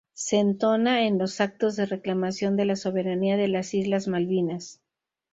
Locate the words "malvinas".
4.07-4.81